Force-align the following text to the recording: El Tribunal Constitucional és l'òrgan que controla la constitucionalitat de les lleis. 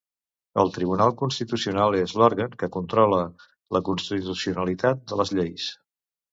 El 0.61 0.69
Tribunal 0.77 1.13
Constitucional 1.19 1.97
és 1.99 2.15
l'òrgan 2.23 2.57
que 2.65 2.71
controla 2.77 3.21
la 3.79 3.85
constitucionalitat 3.93 5.09
de 5.13 5.23
les 5.25 5.39
lleis. 5.39 5.73